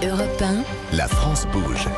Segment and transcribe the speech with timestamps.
[0.00, 1.88] Europe 1, La France bouge.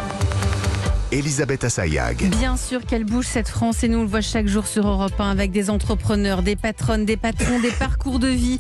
[1.13, 2.31] Elisabeth Assayag.
[2.39, 5.19] Bien sûr qu'elle bouge cette France et nous on le voit chaque jour sur Europe
[5.19, 8.59] 1 avec des entrepreneurs, des patronnes, des patrons, des parcours de vie.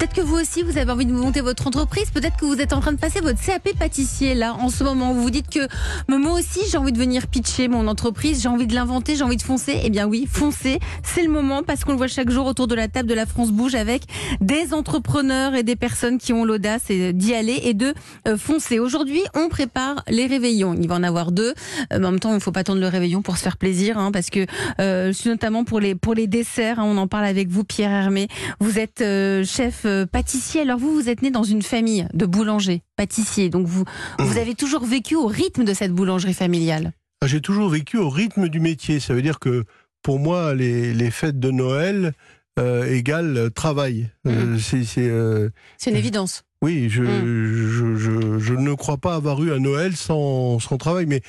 [0.00, 2.72] Peut-être que vous aussi vous avez envie de monter votre entreprise, peut-être que vous êtes
[2.72, 5.12] en train de passer votre CAP pâtissier là en ce moment.
[5.12, 5.68] Vous vous dites que
[6.08, 9.36] moi aussi j'ai envie de venir pitcher mon entreprise, j'ai envie de l'inventer, j'ai envie
[9.36, 9.78] de foncer.
[9.84, 12.74] Eh bien oui, foncer, c'est le moment parce qu'on le voit chaque jour autour de
[12.74, 14.04] la table de la France bouge avec
[14.40, 17.92] des entrepreneurs et des personnes qui ont l'audace d'y aller et de
[18.26, 18.78] euh, foncer.
[18.78, 20.74] Aujourd'hui, on prépare les réveillons.
[20.80, 21.52] Il va en avoir deux.
[21.92, 23.58] Euh, mais en même temps, il ne faut pas attendre le réveillon pour se faire
[23.58, 24.46] plaisir, hein, parce que
[24.80, 28.28] euh, notamment pour les pour les desserts, hein, on en parle avec vous, Pierre Hermé.
[28.60, 30.62] Vous êtes euh, chef euh, pâtissier.
[30.62, 33.48] Alors vous, vous êtes né dans une famille de boulangers, pâtissiers.
[33.50, 33.84] Donc vous
[34.18, 36.92] vous avez toujours vécu au rythme de cette boulangerie familiale.
[37.22, 39.00] Ah, J'ai toujours vécu au rythme du métier.
[39.00, 39.64] Ça veut dire que
[40.02, 42.12] pour moi, les, les fêtes de Noël
[42.58, 44.08] euh, égale travail.
[44.26, 46.42] Euh, c'est, c'est, euh, C'est une évidence.
[46.62, 47.56] oui, je, Mm.
[47.68, 51.06] je, je, je ne crois pas avoir eu un Noël sans, sans travail.
[51.06, 51.20] Mais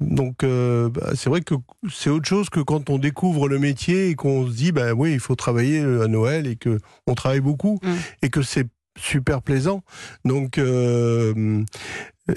[0.00, 1.54] donc, euh, bah, c'est vrai que
[1.90, 5.12] c'est autre chose que quand on découvre le métier et qu'on se dit, ben oui,
[5.12, 7.92] il faut travailler à Noël et que on travaille beaucoup Mm.
[8.22, 8.66] et que c'est
[8.98, 9.82] super plaisant.
[10.24, 11.62] Donc, euh,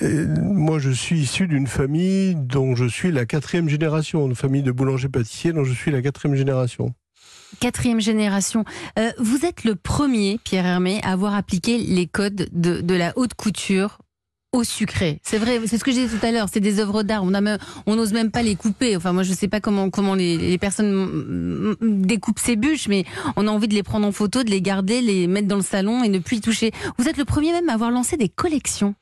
[0.01, 4.63] euh, moi, je suis issu d'une famille dont je suis la quatrième génération, une famille
[4.63, 6.93] de boulangers-pâtissiers dont je suis la quatrième génération.
[7.59, 8.65] Quatrième génération.
[8.99, 13.13] Euh, vous êtes le premier, Pierre Hermé, à avoir appliqué les codes de, de la
[13.17, 13.99] haute couture
[14.57, 15.19] au sucré.
[15.23, 16.47] C'est vrai, c'est ce que j'ai dit tout à l'heure.
[16.51, 17.23] C'est des œuvres d'art.
[17.85, 18.95] On n'ose même pas les couper.
[18.97, 23.05] Enfin, moi, je sais pas comment les, personnes découpent ces bûches, mais
[23.35, 25.61] on a envie de les prendre en photo, de les garder, les mettre dans le
[25.61, 26.71] salon et ne plus y toucher.
[26.97, 28.95] Vous êtes le premier même à avoir lancé des collections.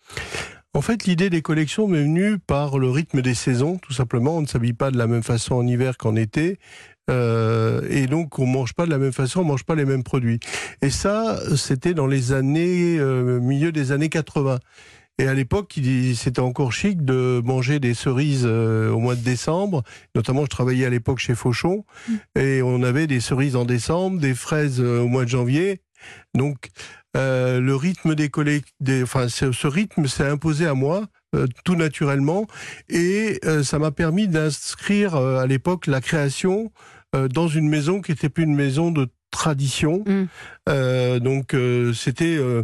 [0.73, 4.37] En fait, l'idée des collections m'est venue par le rythme des saisons, tout simplement.
[4.37, 6.59] On ne s'habille pas de la même façon en hiver qu'en été.
[7.09, 10.03] Euh, et donc, on mange pas de la même façon, on mange pas les mêmes
[10.03, 10.39] produits.
[10.81, 14.59] Et ça, c'était dans les années, euh, milieu des années 80.
[15.17, 15.79] Et à l'époque,
[16.15, 19.83] c'était encore chic de manger des cerises euh, au mois de décembre.
[20.13, 21.85] Notamment, je travaillais à l'époque chez Fauchon.
[22.37, 25.81] Et on avait des cerises en décembre, des fraises euh, au mois de janvier.
[26.33, 26.69] Donc,
[27.15, 28.65] euh, le rythme des collègues,
[29.01, 32.45] enfin, ce, rythme s'est imposé à moi euh, tout naturellement,
[32.89, 36.71] et euh, ça m'a permis d'inscrire à l'époque la création
[37.33, 40.03] dans une maison qui était plus une maison de tradition.
[40.07, 40.23] Mm.
[40.69, 42.63] Euh, donc, euh, c'était, euh,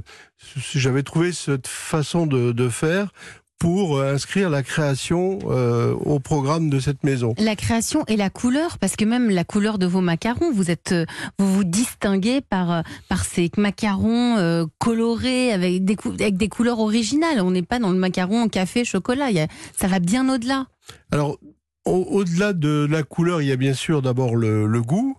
[0.74, 3.12] j'avais trouvé cette façon de, de faire
[3.60, 7.36] pour inscrire la création au programme de cette maison.
[7.38, 10.96] La création et la couleur, parce que même la couleur de vos macarons, vous êtes,
[11.38, 17.40] vous vous distinguez par par ces macarons colorés avec des cou- avec des couleurs originales.
[17.40, 19.30] On n'est pas dans le macaron café chocolat.
[19.30, 20.66] Il y a- ça va bien au-delà.
[21.12, 21.38] Alors,
[21.86, 25.16] au- au-delà de la couleur, il y a bien sûr d'abord le, le goût.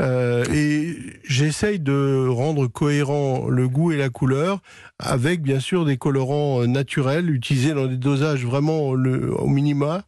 [0.00, 4.60] Euh, et j'essaye de rendre cohérent le goût et la couleur
[5.00, 10.04] avec bien sûr des colorants euh, naturels utilisés dans des dosages vraiment le, au minima,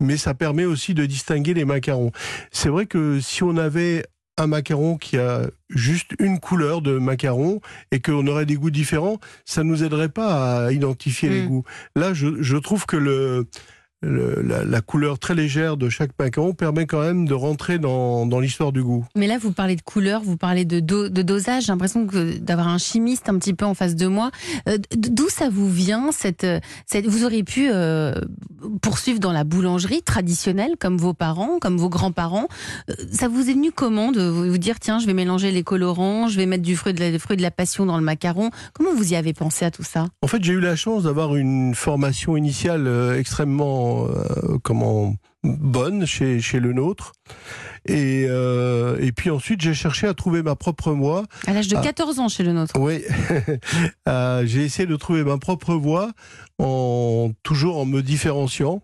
[0.00, 2.12] mais ça permet aussi de distinguer les macarons.
[2.52, 4.04] C'est vrai que si on avait
[4.38, 7.60] un macaron qui a juste une couleur de macaron
[7.90, 11.48] et qu'on aurait des goûts différents, ça nous aiderait pas à identifier les Mm.
[11.48, 11.64] goûts.
[11.96, 13.46] Là, je, je trouve que le,
[14.02, 18.26] le- la, la couleur très légère de chaque macaron permet quand même de rentrer dans,
[18.26, 19.04] dans l'histoire du goût.
[19.16, 21.64] Mais là, vous parlez de couleur, vous parlez de, do- de dosage.
[21.66, 24.30] J'ai l'impression que d'avoir un chimiste un petit peu en face de moi.
[24.68, 26.46] Euh, D'où ça vous vient cette,
[26.86, 28.14] cette Vous auriez pu euh,
[28.80, 32.48] poursuivre dans la boulangerie traditionnelle, comme vos parents, comme vos grands-parents.
[32.90, 36.28] Euh, Ça vous est venu comment de vous dire tiens, je vais mélanger les colorants,
[36.28, 38.50] je vais mettre du fruit de la, des fruits de la passion dans le macaron?
[38.72, 40.06] Comment vous y avez pensé à tout ça?
[40.22, 43.18] En fait, j'ai eu la chance d'avoir une formation initiale euh,
[44.00, 45.14] extrêmement euh, comment
[45.44, 47.12] bonne chez, chez le nôtre.
[47.84, 51.24] Et, euh, et puis ensuite, j'ai cherché à trouver ma propre voie.
[51.46, 51.82] À l'âge de Ah.
[51.82, 52.78] 14 ans chez le nôtre.
[52.78, 53.02] Oui,
[54.08, 56.12] Euh, j'ai essayé de trouver ma propre voie
[56.58, 58.82] en toujours en me différenciant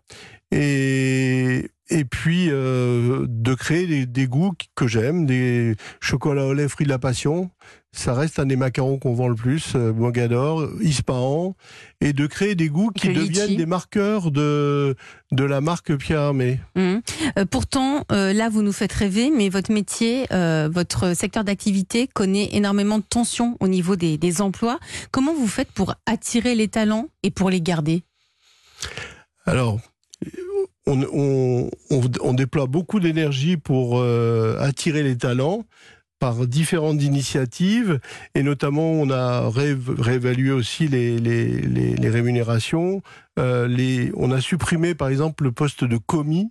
[0.51, 6.69] et et puis euh, de créer des, des goûts que j'aime, des chocolats au lait
[6.69, 7.51] fruits de la passion.
[7.93, 11.57] Ça reste un des macarons qu'on vend le plus, euh, Mogador, Ispahan,
[12.03, 14.95] et de créer des goûts qui deviennent des marqueurs de
[15.33, 16.61] de la marque Pierre Hermé.
[16.77, 17.01] Mhm.
[17.39, 22.07] Euh, pourtant, euh, là, vous nous faites rêver, mais votre métier, euh, votre secteur d'activité
[22.07, 24.79] connaît énormément de tensions au niveau des, des emplois.
[25.11, 28.03] Comment vous faites pour attirer les talents et pour les garder?
[29.47, 29.81] Alors,
[30.87, 35.65] on, on, on, on déploie beaucoup d'énergie pour euh, attirer les talents
[36.19, 38.01] par différentes initiatives
[38.35, 43.03] et notamment on a ré- réévalué aussi les, les rémunérations.
[43.39, 46.49] Euh, les, on a supprimé par exemple le poste de commis.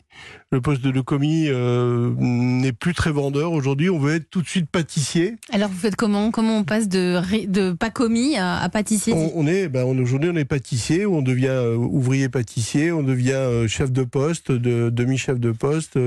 [0.51, 3.51] Le poste de commis euh, n'est plus très vendeur.
[3.51, 5.36] Aujourd'hui, on veut être tout de suite pâtissier.
[5.51, 6.31] Alors vous faites comment?
[6.31, 9.13] Comment on passe de, de pas commis à, pâtissier?
[9.13, 13.92] On, est, ben, aujourd'hui, on est pâtissier, on devient euh, ouvrier pâtissier, on devient chef
[13.92, 16.00] de poste, de, demi-chef de poste,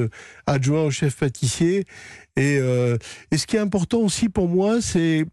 [0.46, 1.84] adjoint au chef pâtissier.
[2.36, 5.26] Et, et, ce qui est important aussi pour moi, c'est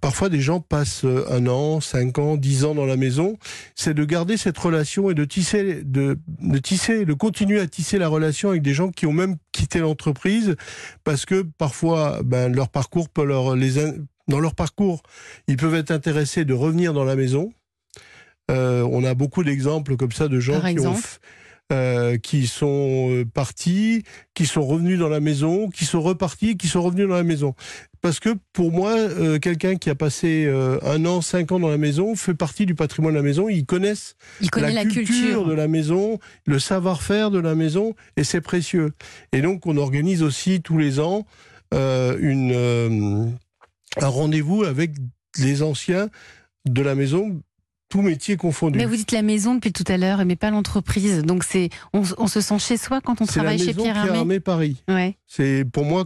[0.00, 3.38] Parfois, des gens passent un an, cinq ans, dix ans dans la maison.
[3.74, 7.98] C'est de garder cette relation et de tisser, de, de, tisser, de continuer à tisser
[7.98, 10.56] la relation avec des gens qui ont même quitté l'entreprise
[11.04, 13.74] parce que parfois, ben, leur parcours peut leur, les,
[14.28, 15.02] dans leur parcours,
[15.48, 17.52] ils peuvent être intéressés de revenir dans la maison.
[18.50, 20.96] Euh, on a beaucoup d'exemples comme ça de gens qui ont
[21.72, 24.02] euh, qui sont euh, partis,
[24.34, 27.54] qui sont revenus dans la maison, qui sont repartis, qui sont revenus dans la maison.
[28.00, 30.50] Parce que pour moi, euh, quelqu'un qui a passé
[30.82, 33.48] un an, cinq ans dans la maison fait partie du patrimoine de la maison.
[33.48, 38.40] Ils connaissent Il la, culture, de la maison, le savoir-faire de la maison, et c'est
[38.40, 38.92] précieux.
[39.32, 41.24] Et donc, on organise aussi tous les ans
[41.72, 43.36] une,
[43.96, 44.92] un rendez-vous avec
[45.38, 46.08] les anciens
[46.66, 47.40] de la maison
[47.90, 48.78] tout métier confondu.
[48.78, 51.22] Mais vous dites la maison depuis tout à l'heure, mais pas l'entreprise.
[51.22, 54.40] Donc c'est, on, se sent chez soi quand on travaille chez Pierre Hermé.
[54.40, 54.82] Paris.
[54.88, 55.16] Ouais.
[55.26, 56.04] C'est pour moi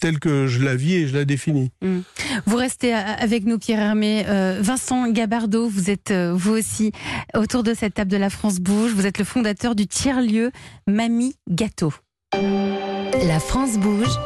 [0.00, 1.70] tel que je la vis et je la définis.
[1.82, 1.98] Mm.
[2.46, 4.24] Vous restez avec nous, Pierre Hermé.
[4.28, 6.92] Euh, Vincent Gabardo, vous êtes euh, vous aussi
[7.34, 8.92] autour de cette table de la France Bouge.
[8.92, 10.52] Vous êtes le fondateur du tiers-lieu
[10.86, 11.92] Mamie Gâteau.
[12.32, 14.16] La France Bouge.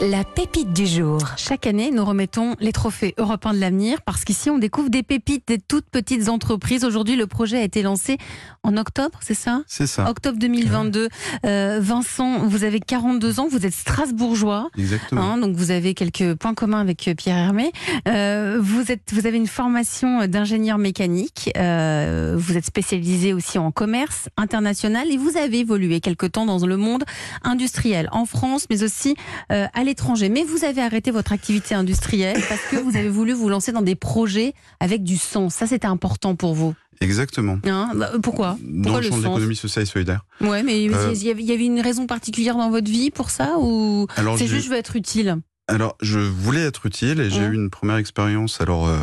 [0.00, 1.20] La pépite du jour.
[1.38, 5.48] Chaque année, nous remettons les trophées européens de l'avenir parce qu'ici, on découvre des pépites
[5.48, 6.84] des toutes petites entreprises.
[6.84, 8.18] Aujourd'hui, le projet a été lancé
[8.62, 9.62] en octobre, c'est ça?
[9.66, 10.10] C'est ça.
[10.10, 11.08] Octobre 2022.
[11.46, 14.68] Euh, Vincent, vous avez 42 ans, vous êtes strasbourgeois.
[14.76, 15.22] Exactement.
[15.22, 17.72] Hein, donc, vous avez quelques points communs avec euh, Pierre Hermé.
[18.06, 21.50] Euh, vous, êtes, vous avez une formation d'ingénieur mécanique.
[21.56, 26.66] Euh, vous êtes spécialisé aussi en commerce international et vous avez évolué quelque temps dans
[26.66, 27.04] le monde
[27.42, 29.16] industriel en France, mais aussi
[29.52, 30.28] euh, à l'étranger.
[30.28, 33.82] Mais vous avez arrêté votre activité industrielle parce que vous avez voulu vous lancer dans
[33.82, 35.54] des projets avec du sens.
[35.54, 36.74] Ça, c'était important pour vous.
[37.00, 37.58] Exactement.
[37.66, 40.24] Hein bah, pourquoi, Dans le champ de l'économie sociale et solidaire.
[40.40, 44.06] Ouais, mais euh, il y avait une raison particulière dans votre vie pour ça ou
[44.36, 45.36] c'est juste je veux être utile?
[45.68, 48.98] Alors, je voulais être utile et j'ai eu une première expérience alors euh,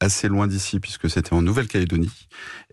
[0.00, 2.28] assez loin d'ici puisque c'était en Nouvelle-Calédonie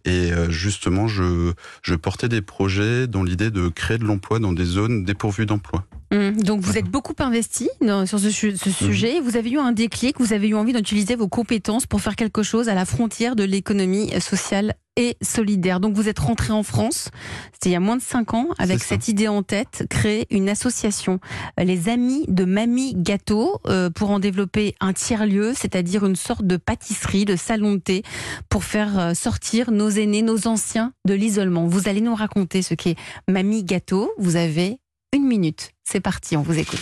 [0.05, 4.53] et euh, justement je je portais des projets dans l'idée de créer de l'emploi dans
[4.53, 5.85] des zones dépourvues d'emploi.
[6.13, 6.43] Mmh.
[6.43, 7.69] donc vous êtes beaucoup investi
[8.05, 8.71] sur ce, ce mmh.
[8.71, 9.19] sujet.
[9.19, 12.43] Vous avez eu un déclic, vous avez eu envie d'utiliser vos compétences pour faire quelque
[12.43, 15.79] chose à la frontière de l'économie sociale et solidaire.
[15.79, 17.09] Donc vous êtes rentré en France,
[17.51, 20.49] c'était il y a moins de 5 ans, avec cette idée en tête, créer une
[20.49, 21.19] association,
[21.59, 26.45] euh, les Amis de Mamie Gâteau, euh, pour en développer un tiers-lieu, c'est-à-dire une sorte
[26.45, 28.03] de pâtisserie, de salon de thé,
[28.49, 31.65] pour faire euh, sortir nos aînés, nos anciens de l'isolement.
[31.65, 32.95] Vous allez nous raconter ce qu'est
[33.27, 34.11] Mamie Gâteau.
[34.17, 34.79] Vous avez
[35.13, 35.71] une minute.
[35.83, 36.81] C'est parti, on vous écoute.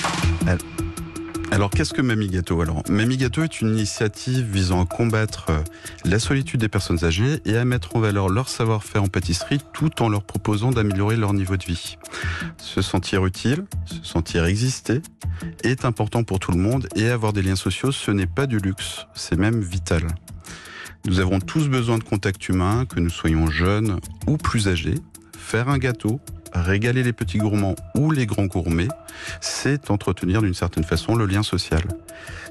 [1.52, 5.60] Alors, qu'est-ce que Mamie Gâteau Alors, Mamie Gâteau est une initiative visant à combattre euh,
[6.06, 10.02] la solitude des personnes âgées et à mettre en valeur leur savoir-faire en pâtisserie tout
[10.02, 11.98] en leur proposant d'améliorer leur niveau de vie.
[12.58, 15.02] Se sentir utile, se sentir exister
[15.64, 18.60] est important pour tout le monde et avoir des liens sociaux, ce n'est pas du
[18.60, 20.08] luxe, c'est même vital.
[21.06, 24.96] Nous avons tous besoin de contact humain, que nous soyons jeunes ou plus âgés.
[25.38, 26.22] Faire un gâteau,
[26.54, 28.88] régaler les petits gourmands ou les grands gourmets,
[29.40, 31.84] c'est entretenir d'une certaine façon le lien social.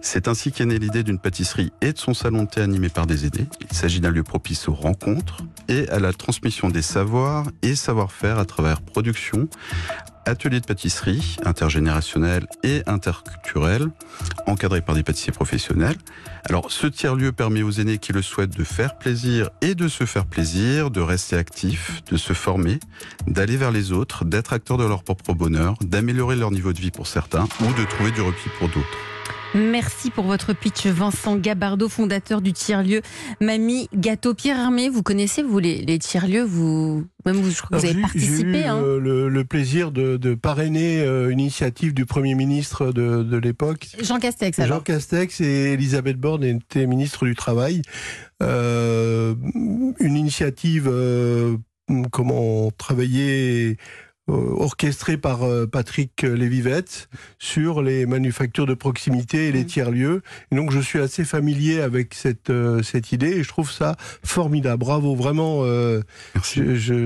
[0.02, 3.26] C'est ainsi qu'est née l'idée d'une pâtisserie et de son salon thé animé par des
[3.26, 3.46] aînés.
[3.70, 8.38] Il s'agit d'un lieu propice aux rencontres et à la transmission des savoirs et savoir-faire
[8.38, 9.48] à travers production,
[10.26, 13.88] ateliers de pâtisserie intergénérationnel et interculturel,
[14.46, 15.96] encadrés par des pâtissiers professionnels.
[16.44, 20.04] Alors, ce tiers-lieu permet aux aînés qui le souhaitent de faire plaisir et de se
[20.04, 22.80] faire plaisir, de rester actifs, de se former,
[23.26, 26.90] d'aller vers les autres, d'être acteurs de leur propre bonheur, d'améliorer leur niveau de vie
[26.90, 29.09] pour certains ou de trouver du repli pour d'autres.
[29.54, 33.02] Merci pour votre pitch, Vincent Gabardo, fondateur du tiers-lieu
[33.40, 34.32] Mamie Gâteau.
[34.32, 38.00] Pierre Armé, vous connaissez, vous, les, tiers-lieux vous, même vous, je crois que vous avez
[38.00, 38.52] participé.
[38.52, 38.80] J'ai eu hein.
[38.80, 43.88] le, plaisir de, parrainer euh, une initiative du Premier ministre de, l'époque.
[44.00, 44.78] Jean Castex, alors.
[44.78, 47.82] Jean Castex et Elisabeth Borne étaient ministres du Travail.
[48.42, 49.34] Euh,
[49.98, 51.56] une initiative, euh,
[52.12, 53.78] comment travailler
[54.32, 57.08] orchestré par euh, Patrick Lévivette
[57.38, 59.66] sur les manufactures de proximité et les Mm.
[59.66, 60.22] tiers-lieux.
[60.52, 64.80] Donc je suis assez familier avec cette, euh, cette idée et je trouve ça formidable.
[64.80, 66.00] Bravo, vraiment, euh,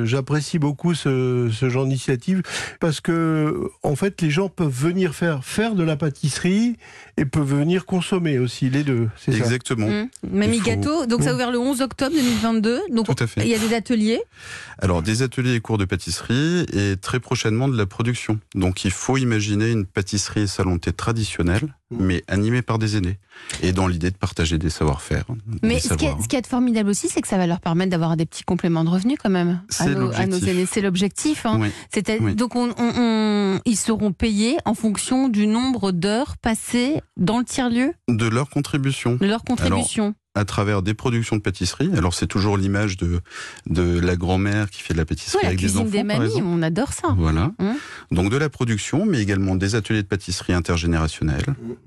[0.05, 2.43] j'apprécie beaucoup ce, ce genre d'initiative
[2.81, 6.77] parce que en fait les gens peuvent venir faire, faire de la pâtisserie
[7.17, 9.09] et peuvent venir consommer aussi les deux.
[9.19, 9.39] C'est ça?
[9.39, 9.89] Exactement.
[9.89, 10.09] Mmh.
[10.31, 12.81] Mamie faut- Gâteau, donc ça a ouvert le 11 octobre 2022.
[12.91, 13.43] Donc Tout à fait.
[13.43, 14.21] il y a des ateliers.
[14.79, 18.39] Alors, des ateliers et cours de pâtisserie et très prochainement de la production.
[18.55, 21.97] Donc, il faut imaginer une pâtisserie et salon de thé traditionnelle, Mmh.
[22.05, 23.19] mais animée par des aînés.
[23.63, 25.25] Et dans l'idée de partager des savoir-faire.
[25.63, 27.91] Mais des ce qui, est, qui est formidable aussi, c'est que ça va leur permettre
[27.91, 30.49] d'avoir des petits compléments de revenus quand même à C'est nos, à nos l'objectif.
[30.49, 30.67] aînés.
[30.67, 31.47] C'est l'objectif.
[31.47, 31.59] Hein.
[31.61, 31.69] Oui.
[32.21, 32.35] Oui.
[32.35, 37.45] Donc on, on- on- ils seront payés en fonction du nombre d'heures passées dans le
[37.45, 39.17] tiers-lieu, De leur contribution.
[39.17, 40.15] de leur contribution.
[40.37, 41.91] À travers des productions de pâtisserie.
[41.97, 43.21] Alors c'est toujours l'image de,
[43.67, 45.91] de la grand-mère qui fait de la pâtisserie Ouais, la avec des cuisine enfants.
[45.91, 47.15] des mamies, on adore ça.
[47.17, 47.53] Voilà.
[47.61, 47.75] Hum.
[48.11, 51.45] Donc de la production, mais également des ateliers de pâtisserie intergénérationnels.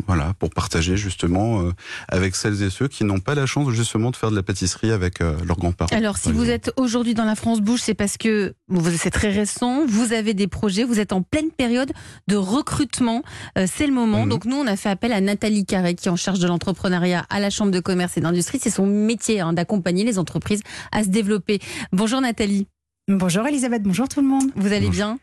[0.07, 1.71] Voilà, pour partager justement euh,
[2.07, 4.91] avec celles et ceux qui n'ont pas la chance justement de faire de la pâtisserie
[4.91, 5.95] avec euh, leurs grands-parents.
[5.95, 6.69] Alors, si vous exemple.
[6.69, 10.33] êtes aujourd'hui dans la France Bouge, c'est parce que bon, c'est très récent, vous avez
[10.33, 11.91] des projets, vous êtes en pleine période
[12.27, 13.23] de recrutement.
[13.57, 14.23] Euh, c'est le moment.
[14.23, 14.29] Mhm.
[14.29, 17.25] Donc, nous, on a fait appel à Nathalie Carré, qui est en charge de l'entrepreneuriat
[17.29, 21.09] à la Chambre de commerce et C'est son métier hein, d'accompagner les entreprises à se
[21.09, 21.59] développer.
[21.91, 22.67] Bonjour Nathalie,
[23.09, 24.51] Bonjour Elisabeth, bonjour tout le monde.
[24.55, 24.91] vous allez Bonjour.
[24.91, 25.19] bien?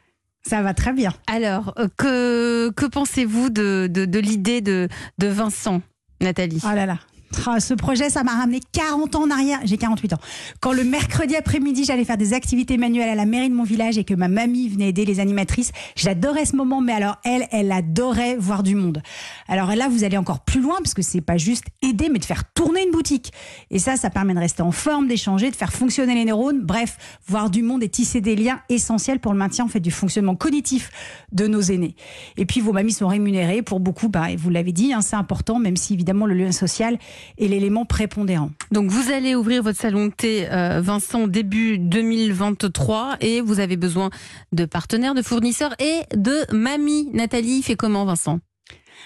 [0.46, 1.12] Ça va très bien.
[1.26, 5.80] Alors, euh, que, que pensez-vous de, de, de l'idée de, de Vincent,
[6.20, 6.60] Nathalie?
[6.64, 6.98] Oh là là.
[7.46, 9.60] Ah, Ce projet, ça m'a ramené 40 ans en arrière.
[9.64, 10.18] J'ai 48 ans.
[10.60, 13.98] Quand le mercredi après-midi, j'allais faire des activités manuelles à la mairie de mon village
[13.98, 16.80] et que ma mamie venait aider les animatrices, j'adorais ce moment.
[16.80, 19.02] Mais alors, elle, elle adorait voir du monde.
[19.48, 22.24] Alors là, vous allez encore plus loin parce que c'est pas juste aider, mais de
[22.24, 23.32] faire tourner une boutique.
[23.70, 26.60] Et ça, ça permet de rester en forme, d'échanger, de faire fonctionner les neurones.
[26.62, 29.90] Bref, voir du monde et tisser des liens essentiels pour le maintien en fait du
[29.90, 30.90] fonctionnement cognitif
[31.32, 31.96] de nos aînés.
[32.36, 35.58] Et puis vos mamies sont rémunérées pour beaucoup, bah, vous l'avez dit, hein, c'est important,
[35.58, 36.98] même si évidemment le lien social
[37.38, 38.50] est l'élément prépondérant.
[38.70, 43.76] Donc vous allez ouvrir votre salon de thé, euh, Vincent, début 2023 et vous avez
[43.76, 44.10] besoin
[44.52, 47.10] de partenaires, de fournisseurs et de mamie.
[47.12, 48.40] Nathalie fait comment, Vincent?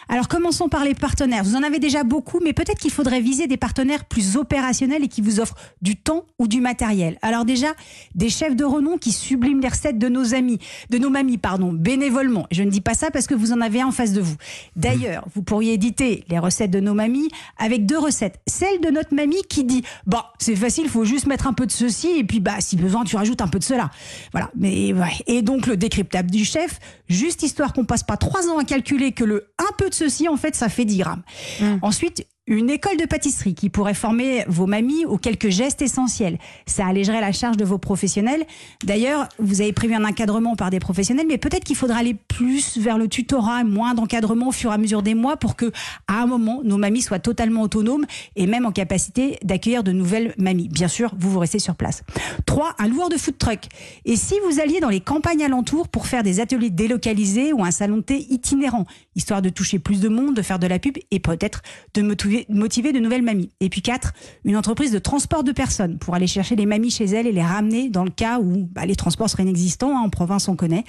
[0.09, 1.45] Alors commençons par les partenaires.
[1.45, 5.09] Vous en avez déjà beaucoup, mais peut-être qu'il faudrait viser des partenaires plus opérationnels et
[5.09, 7.19] qui vous offrent du temps ou du matériel.
[7.23, 7.69] Alors déjà,
[8.15, 10.59] des chefs de renom qui subliment les recettes de nos amis,
[10.91, 12.47] de nos mamies, pardon, bénévolement.
[12.51, 14.37] Je ne dis pas ça parce que vous en avez un en face de vous.
[14.77, 18.39] D'ailleurs, vous pourriez éditer les recettes de nos mamies avec deux recettes.
[18.47, 21.67] Celle de notre mamie qui dit, bah, c'est facile, il faut juste mettre un peu
[21.67, 23.91] de ceci et puis, bah, si besoin, tu rajoutes un peu de cela.
[24.33, 24.51] Voilà.
[24.55, 25.13] Mais, ouais.
[25.27, 26.79] Et donc, le décryptable du chef,
[27.09, 30.29] juste histoire qu'on passe pas trois ans à calculer que le un peu de ceci,
[30.29, 31.23] en fait, ça fait 10 grammes.
[31.61, 31.77] Mm.
[31.81, 36.39] Ensuite, une école de pâtisserie qui pourrait former vos mamies aux quelques gestes essentiels.
[36.67, 38.45] Ça allégerait la charge de vos professionnels.
[38.83, 42.79] D'ailleurs, vous avez prévu un encadrement par des professionnels, mais peut-être qu'il faudra aller plus
[42.79, 45.71] vers le tutorat, moins d'encadrement au fur et à mesure des mois pour que,
[46.07, 50.35] à un moment, nos mamies soient totalement autonomes et même en capacité d'accueillir de nouvelles
[50.39, 50.69] mamies.
[50.69, 52.03] Bien sûr, vous vous restez sur place.
[52.47, 53.61] Trois, un loueur de food truck.
[54.07, 57.71] Et si vous alliez dans les campagnes alentours pour faire des ateliers délocalisés ou un
[57.71, 58.87] salon de thé itinérant,
[59.17, 61.63] histoire de toucher plus de monde, de faire de la pub et peut-être
[61.93, 62.01] de
[62.49, 63.51] motiver, motiver de nouvelles mamies.
[63.61, 64.13] Et puis quatre,
[64.45, 67.43] une entreprise de transport de personnes pour aller chercher les mamies chez elles et les
[67.43, 69.97] ramener dans le cas où bah, les transports seraient inexistants.
[69.97, 70.85] hein, en province, on connaît.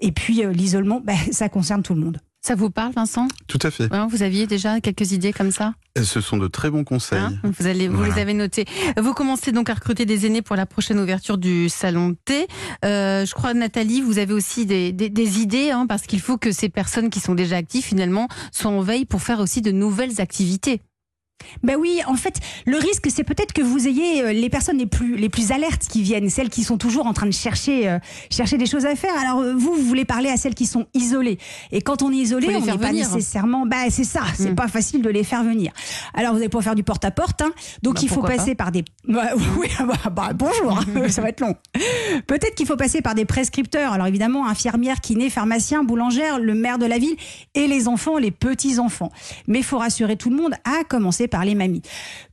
[0.00, 2.18] Et puis euh, l'isolement, bah, ça concerne tout le monde.
[2.40, 3.26] Ça vous parle, Vincent?
[3.48, 3.88] Tout à fait.
[4.10, 5.74] Vous aviez déjà quelques idées comme ça?
[5.96, 7.18] Et ce sont de très bons conseils.
[7.18, 7.32] Hein?
[7.42, 8.14] Vous, allez, vous Voilà.
[8.14, 8.64] les avez notés.
[8.96, 12.46] Vous commencez donc à recruter des aînés pour la prochaine ouverture du salon de thé.
[12.84, 16.38] Euh, je crois, Nathalie, vous avez aussi des, des- des idées, hein, parce qu'il faut
[16.38, 19.72] que ces personnes qui sont déjà actives, finalement, soient en veille pour faire aussi de
[19.72, 20.80] nouvelles activités.
[21.62, 24.86] Ben oui, en fait, le risque, c'est peut-être que vous ayez euh, les personnes les
[24.86, 27.98] plus, les plus alertes qui viennent, celles qui sont toujours en train de chercher, euh,
[28.30, 29.14] chercher des choses à faire.
[29.18, 31.38] Alors, euh, vous, vous voulez parler à celles qui sont isolées.
[31.72, 33.66] Et quand on est isolé, on n'est pas nécessairement.
[33.66, 34.54] Bah, c'est ça, c'est Mm.
[34.56, 35.72] pas facile de les faire venir.
[36.14, 37.42] Alors, vous allez pouvoir faire du porte-à-porte.
[37.42, 37.52] hein.
[37.82, 38.84] donc, Bah, il faut passer par des.
[39.08, 39.68] Bah, oui,
[40.12, 41.54] bah, bonjour, hein, ça va être long.
[42.26, 43.92] Peut-être qu'il faut passer par des prescripteurs.
[43.92, 47.16] Alors, évidemment, infirmières, kinés, pharmaciens, boulangères, le maire de la ville
[47.54, 49.10] et les enfants, les petits-enfants.
[49.46, 51.82] Mais il faut rassurer tout le monde, à commencer par les mamies.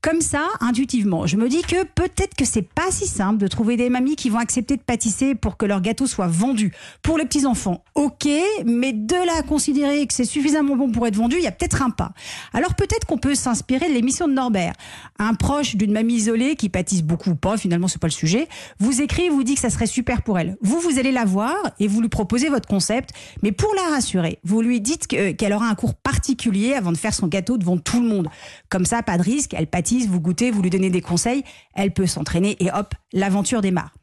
[0.02, 3.78] Comme ça, intuitivement, je me dis que peut-être que c'est pas si simple de trouver
[3.78, 6.74] des mamies qui vont accepter de pâtisser pour que leur gâteau soit vendu.
[7.02, 8.28] Pour les petits enfants, ok,
[8.66, 11.52] mais de là à considérer que c'est suffisamment bon pour être vendu, il y a
[11.52, 12.12] peut-être un pas.
[12.54, 14.74] Alors peut-être qu'on peut s'inspirer de l'émission de Norbert.
[15.20, 18.48] Un proche d'une mamie isolée qui pâtisse beaucoup ou pas, finalement c'est pas le sujet,
[18.80, 20.58] vous écrit, vous dit que ça serait super pour elle.
[20.62, 23.12] Vous, vous allez la voir et vous lui proposez votre concept,
[23.42, 26.98] mais pour la rassurer, vous lui dites que- qu'elle aura un cours particulier avant de
[26.98, 28.28] faire son gâteau devant tout le monde.
[28.70, 31.92] Comme ça, pas de risque, elle pâtisse, vous goûtez, vous lui donnez des conseils, elle
[31.92, 33.94] peut s'entraîner et hop, l'aventure démarre.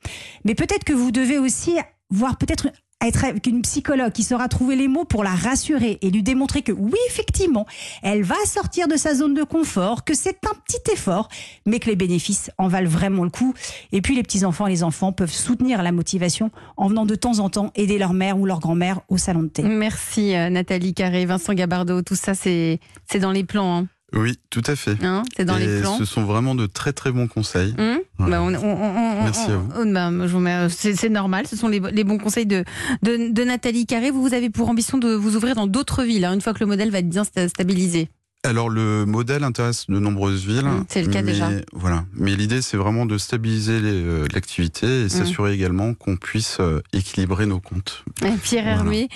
[0.45, 1.77] Mais peut-être que vous devez aussi
[2.11, 2.69] voir peut-être
[3.03, 6.73] être une psychologue qui saura trouver les mots pour la rassurer et lui démontrer que
[6.73, 7.67] oui, effectivement,
[8.03, 11.29] elle va sortir de sa zone de confort, que c'est un petit effort,
[11.67, 13.55] mais que les bénéfices en valent vraiment le coup.
[13.91, 17.41] Et puis les petits-enfants et les enfants peuvent soutenir la motivation en venant de temps
[17.41, 19.63] en temps aider leur mère ou leur grand-mère au salon de thé.
[19.63, 22.79] Merci euh, Nathalie Carré, Vincent Gabardo, tout ça c'est
[23.11, 23.79] c'est dans les plans.
[23.79, 23.87] Hein.
[24.15, 24.97] Oui, tout à fait.
[25.05, 25.97] Hein, c'est dans Et les plans.
[25.99, 27.75] ce sont vraiment de très très bons conseils.
[28.19, 28.39] Voilà.
[28.39, 29.69] Bah, on- on- on- on- Merci à vous.
[29.75, 30.95] on- bah, remercie.
[30.97, 32.65] c'est normal, ce sont les, les bons conseils de,
[33.03, 34.11] de, de Nathalie Carré.
[34.11, 36.61] Vous, vous avez pour ambition de vous ouvrir dans d'autres villes, hein, une fois que
[36.61, 38.09] le modèle va être bien sta- stabilisé.
[38.45, 40.65] Alors le modèle intéresse de nombreuses villes.
[40.65, 41.49] Mmh, c'est le cas mais, déjà.
[41.73, 42.05] Voilà.
[42.15, 45.07] Mais l'idée c'est vraiment de stabiliser euh, l'activité Mmh.
[45.07, 48.05] et s'assurer également qu'on puisse euh, équilibrer nos comptes.
[48.25, 48.79] Et Pierre Voilà.
[48.79, 49.09] Hermé,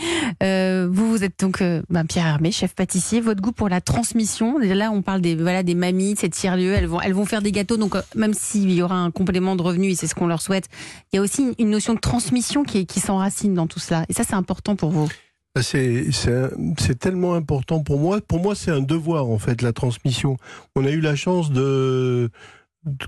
[0.43, 3.21] euh, vous, vous êtes donc bah, Pierre Hermé, chef pâtissier.
[3.21, 6.73] Votre goût pour la transmission, là on parle des, voilà, des mamies, de ces tiers-lieux,
[6.75, 9.63] elles vont, elles vont faire des gâteaux, donc même s'il y aura un complément de
[9.63, 10.69] revenus, et c'est ce qu'on leur souhaite,
[11.13, 14.05] il y a aussi une, notion de transmission qui, qui s'enracine dans tout cela.
[14.09, 15.09] Et ça c'est important pour vous.
[15.57, 18.21] Bah, C'est c'est un- c'est tellement important pour moi.
[18.21, 20.37] Pour moi, c'est un devoir en fait la transmission.
[20.75, 22.29] On a eu la chance de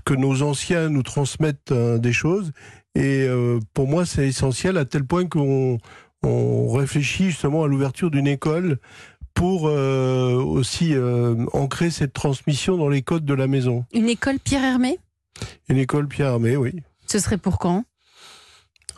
[0.03, 2.51] que nos anciens nous transmettent euh, des choses
[2.95, 5.77] et euh, pour moi c'est essentiel à tel point qu'on
[6.23, 8.79] on réfléchit justement à l'ouverture d'une école
[9.35, 13.85] pour euh, aussi euh, ancrer cette transmission dans les codes de la maison.
[13.93, 14.97] Une école Pierre Hermé,
[15.69, 16.73] Une école Pierre Armé, oui.
[17.05, 17.83] ce serait pour quand?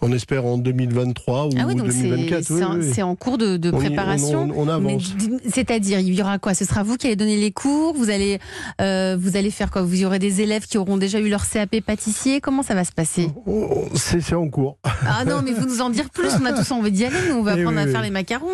[0.04, 2.44] On espère en 2023 ou Ah oui, donc c'est 2024.
[2.44, 2.92] c'est oui, en, oui, oui.
[2.94, 4.50] c'est en cours de, on- préparation.
[4.56, 5.16] on- on Mais avance.
[5.16, 6.54] d- C'est-à-dire, il y aura quoi?
[6.56, 8.40] Ce sera vous qui allez donner les cours Vous allez,
[8.82, 9.84] euh, vous allez faire quoi?
[9.84, 12.42] Vous y aurez des élèves qui auront déjà eu leur CAP pâtissier?
[12.42, 13.30] Comment ça va se passer?
[13.46, 14.78] Oh, C'est c'est en cours.
[14.84, 16.30] Ah non, mais vous nous en dire plus.
[16.42, 17.16] On a tous envie d'y aller.
[17.30, 18.48] Nous, on va Oui, apprendre à faire les macarons.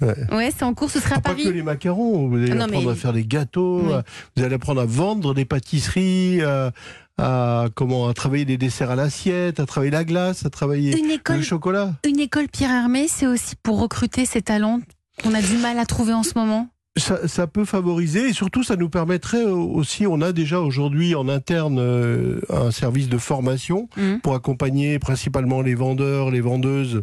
[0.00, 0.14] Ouais.
[0.32, 0.90] Ouais, c'est en cours.
[0.90, 1.52] Ce sera à Pas que Paris.
[1.52, 3.92] les macarons, vous allez Ah non, apprendre mais- à faire des gâteaux, Oui.
[3.92, 4.04] à-
[4.36, 6.72] vous allez apprendre à vendre des pâtisseries, à,
[7.18, 11.10] à- comment à travailler des desserts à l'assiette, à travailler la glace, à travailler Une
[11.10, 11.92] école, le chocolat.
[12.06, 14.80] une école Pierre Hermé, c'est aussi pour recruter ces talents
[15.22, 16.68] qu'on a du mal à trouver en ce moment?
[16.96, 21.28] Ça, ça peut favoriser et surtout ça nous permettrait aussi, on a déjà aujourd'hui en
[21.28, 24.20] interne euh, un service de formation Mhm.
[24.20, 27.02] pour accompagner principalement les vendeurs, les vendeuses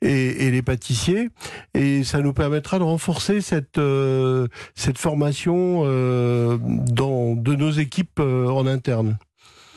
[0.00, 1.28] et, et les pâtissiers.
[1.74, 8.20] Et ça nous permettra de renforcer cette, euh, cette formation euh, dans, de nos équipes
[8.20, 9.18] en interne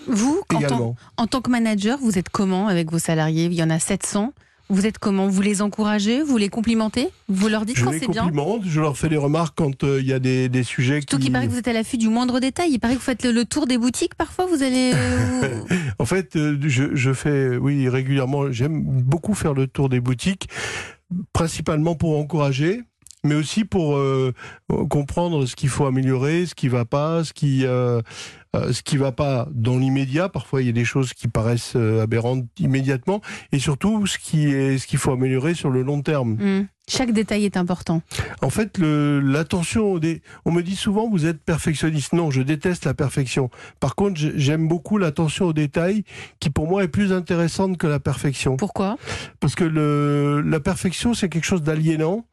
[0.08, 0.96] Vous, en tant, également.
[1.18, 3.46] en tant que manager, vous êtes comment avec vos salariés?
[3.46, 4.34] Il y en a 700.
[4.68, 5.28] Vous êtes comment?
[5.28, 6.24] Vous les encouragez?
[6.24, 7.10] Vous les complimentez?
[7.30, 8.24] Vous leur dites Je quand les c'est bien?
[8.24, 11.18] complimente, je leur fais des remarques quand euh, il y a des, des sujets Surtout
[11.18, 11.24] qui...
[11.26, 12.72] qu'il paraît que vous êtes à l'affût du moindre détail.
[12.72, 14.48] Il paraît que vous faites le, le tour des boutiques parfois.
[14.48, 14.92] Vous allez.
[14.96, 15.60] euh,
[16.00, 20.50] En fait, euh, je, je fais, oui, régulièrement, j'aime beaucoup faire le tour des boutiques,
[21.34, 22.82] principalement pour encourager,
[23.24, 24.34] mais aussi pour euh,
[24.90, 28.01] comprendre ce qu'il faut améliorer, ce qui va pas, ce qui, euh,
[28.55, 30.29] euh, ce qui va pas dans l'immédiat.
[30.29, 34.48] Parfois, il y a des choses qui paraissent euh, aberrantes immédiatement, et surtout ce qui
[34.48, 36.37] est, ce qu'il faut améliorer sur le long terme.
[36.39, 36.68] Hmm.
[36.87, 38.03] Chaque détail est important.
[38.44, 40.00] En fait, l'attention.
[40.46, 42.13] On me dit souvent, vous êtes perfectionniste.
[42.13, 43.50] Non, je déteste la perfection.
[43.79, 46.03] Par contre, j'ai- j'aime beaucoup l'attention aux détails,
[46.39, 48.55] qui pour moi est plus intéressante que la perfection.
[48.55, 48.98] Pourquoi?
[49.39, 50.41] Parce que le...
[50.41, 52.27] la perfection, c'est quelque chose d'aliénant,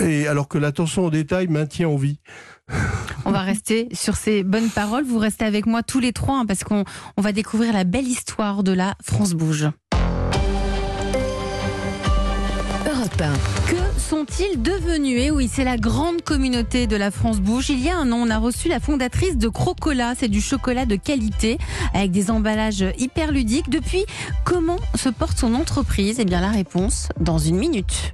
[0.00, 2.18] et alors que l'attention aux détails maintient en vie.
[3.30, 5.04] On va rester sur ces bonnes paroles.
[5.04, 6.82] Vous restez avec moi tous les trois hein, parce qu'on
[7.16, 9.68] on va découvrir la belle histoire de la France Bouge.
[12.92, 13.32] Europe 1.
[13.70, 15.20] Que sont-ils devenus?
[15.22, 17.70] Eh oui, c'est la grande communauté de la France Bouge.
[17.70, 20.14] Il y a un an, on a reçu la fondatrice de Crocola.
[20.18, 21.58] C'est du chocolat de qualité
[21.94, 23.70] avec des emballages hyper ludiques.
[23.70, 24.06] Depuis,
[24.42, 26.16] comment se porte son entreprise?
[26.18, 28.12] Eh bien, la réponse dans une minute.